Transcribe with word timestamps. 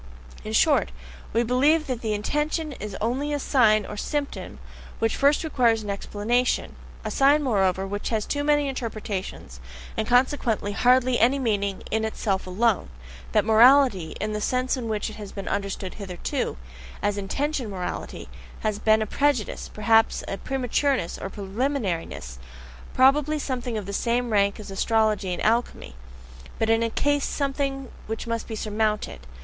In 0.43 0.51
short, 0.51 0.91
we 1.31 1.43
believe 1.43 1.85
that 1.85 2.01
the 2.01 2.15
intention 2.15 2.71
is 2.71 2.97
only 2.99 3.31
a 3.31 3.37
sign 3.37 3.85
or 3.85 3.95
symptom, 3.97 4.57
which 4.97 5.15
first 5.15 5.43
requires 5.43 5.83
an 5.83 5.91
explanation 5.91 6.75
a 7.05 7.11
sign, 7.11 7.43
moreover, 7.43 7.85
which 7.85 8.09
has 8.09 8.25
too 8.25 8.43
many 8.43 8.67
interpretations, 8.67 9.59
and 9.95 10.07
consequently 10.07 10.71
hardly 10.71 11.19
any 11.19 11.37
meaning 11.37 11.83
in 11.91 12.03
itself 12.03 12.47
alone: 12.47 12.89
that 13.33 13.45
morality, 13.45 14.15
in 14.19 14.33
the 14.33 14.41
sense 14.41 14.75
in 14.75 14.87
which 14.89 15.07
it 15.11 15.17
has 15.17 15.31
been 15.31 15.47
understood 15.47 15.93
hitherto, 15.93 16.57
as 17.03 17.15
intention 17.15 17.69
morality, 17.69 18.27
has 18.61 18.79
been 18.79 19.03
a 19.03 19.05
prejudice, 19.05 19.69
perhaps 19.71 20.23
a 20.27 20.37
prematureness 20.39 21.19
or 21.19 21.29
preliminariness, 21.29 22.39
probably 22.95 23.37
something 23.37 23.77
of 23.77 23.85
the 23.85 23.93
same 23.93 24.31
rank 24.31 24.59
as 24.59 24.71
astrology 24.71 25.31
and 25.31 25.43
alchemy, 25.43 25.95
but 26.57 26.71
in 26.71 26.81
any 26.81 26.89
case 26.89 27.23
something 27.23 27.91
which 28.07 28.25
must 28.25 28.47
be 28.47 28.55
surmounted. 28.55 29.27